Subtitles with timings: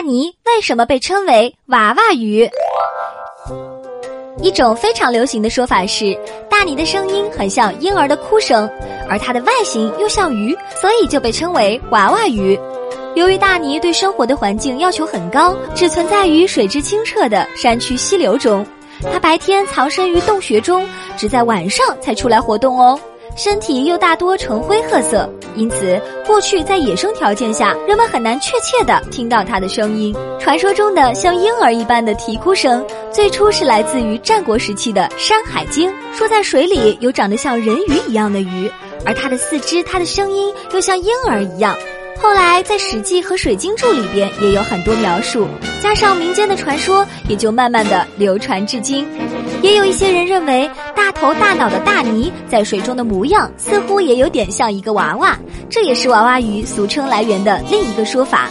[0.00, 2.48] 大鲵为什么被称为娃娃鱼？
[4.40, 8.66] 一种非常流行的说法是，大鲵的声音很像婴儿的哭声，
[9.10, 12.58] 而它的外形又像鱼，所以就被称为娃娃鱼。
[13.14, 18.64] 由于大鲵对生活的环境要求很高，只存在于水质清澈的山区溪流中，
[19.12, 20.88] 它白天藏身于洞穴中，
[21.18, 22.98] 只在晚上才出来活动哦。
[23.36, 26.00] 身体又大多呈灰褐色，因此
[26.30, 30.14] 过去在野生条件下，人们很难确切的听到它的声音。
[30.38, 38.70] 传说中的像婴儿一般的啼哭声，最初是来自于战国时期的《山海经》，说在水里有长得像人鱼一样的鱼，
[39.04, 41.76] 而它的四肢、它的声音又像婴儿一样。
[42.18, 45.46] 后来在《史记》和《水经注》里边也有很多描述，
[45.80, 49.06] 加上民间的传说，也就慢慢的流传至今。
[49.62, 58.48] 也有一些人认为，大头大脑的大鲵在水中的模样似乎也有点像一个娃娃，这也是娃娃鱼俗称来源的另一个说法。